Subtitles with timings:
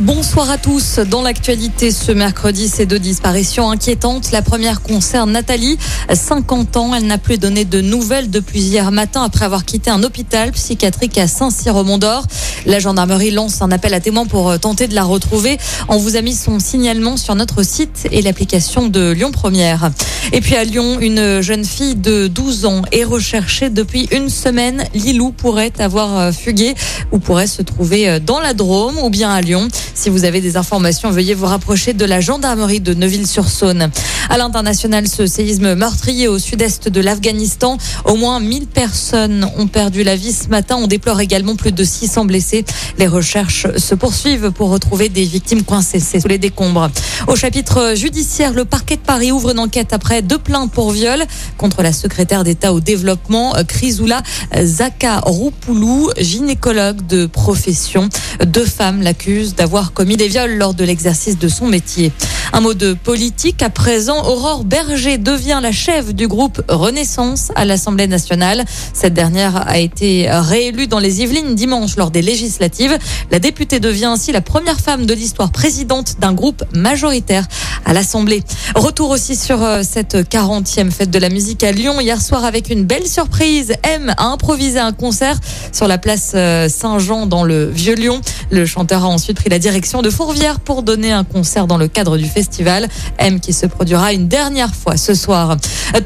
[0.00, 1.00] Bonsoir à tous.
[1.00, 4.30] Dans l'actualité ce mercredi, ces deux disparitions inquiétantes.
[4.30, 5.76] La première concerne Nathalie,
[6.08, 6.94] 50 ans.
[6.94, 11.18] Elle n'a plus donné de nouvelles depuis hier matin après avoir quitté un hôpital psychiatrique
[11.18, 12.24] à Saint-Cyr au Mont-d'Or.
[12.64, 15.58] La gendarmerie lance un appel à témoins pour euh, tenter de la retrouver.
[15.88, 19.90] On vous a mis son signalement sur notre site et l'application de Lyon Première.
[20.32, 24.84] Et puis à Lyon, une jeune fille de 12 ans est recherchée depuis une semaine.
[24.94, 26.76] Lilou pourrait avoir euh, fugué
[27.12, 29.68] ou pourrait se trouver euh, dans la Drôme ou bien à Lyon.
[29.94, 33.90] Si vous avez des informations, veuillez vous rapprocher de la gendarmerie de Neuville-sur-Saône.
[34.30, 40.02] À l'international, ce séisme meurtrier au sud-est de l'Afghanistan, au moins 1000 personnes ont perdu
[40.02, 40.76] la vie ce matin.
[40.78, 42.64] On déplore également plus de 600 blessés.
[42.98, 46.90] Les recherches se poursuivent pour retrouver des victimes coincées sous les décombres.
[47.26, 51.24] Au chapitre judiciaire, le parquet de Paris ouvre une enquête après deux plaintes pour viol
[51.56, 54.22] contre la secrétaire d'État au développement, Chrysoula
[54.54, 58.08] Zakaropoulou, gynécologue de profession.
[58.44, 62.12] Deux femmes l'accusent d'avoir commis des viols lors de l'exercice de son métier.
[62.52, 64.24] Un mot de politique à présent.
[64.26, 68.64] Aurore Berger devient la chef du groupe Renaissance à l'Assemblée nationale.
[68.94, 72.96] Cette dernière a été réélue dans les Yvelines dimanche lors des législatives.
[73.30, 77.46] La députée devient ainsi la première femme de l'histoire présidente d'un groupe majoritaire
[77.84, 78.42] à l'Assemblée.
[78.74, 82.70] Retour aussi sur euh, cette 40e fête de la musique à Lyon hier soir avec
[82.70, 83.72] une belle surprise.
[83.82, 85.38] M a improvisé un concert
[85.72, 88.20] sur la place euh, Saint-Jean dans le Vieux-Lyon.
[88.50, 91.88] Le chanteur a ensuite pris la direction de Fourvière pour donner un concert dans le
[91.88, 92.88] cadre du festival.
[93.18, 95.56] M qui se produira une dernière fois ce soir.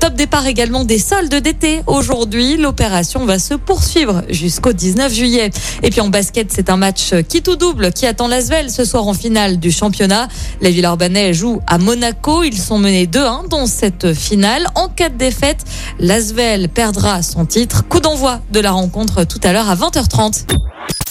[0.01, 1.83] Top départ également des soldes d'été.
[1.87, 5.51] Aujourd'hui, l'opération va se poursuivre jusqu'au 19 juillet.
[5.83, 9.07] Et puis en basket, c'est un match qui tout double qui attend l'Asvel ce soir
[9.07, 10.29] en finale du championnat.
[10.63, 12.43] Les Villeurbanais jouent à Monaco.
[12.43, 14.67] Ils sont menés 2-1 dans cette finale.
[14.75, 15.65] En cas de défaite,
[15.99, 17.87] l'Asvel perdra son titre.
[17.91, 20.45] Coup d'envoi de la rencontre tout à l'heure à 20h30.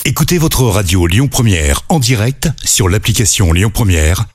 [0.03, 4.25] Écoutez votre radio Lyon Première en direct sur l'application Lyon Première,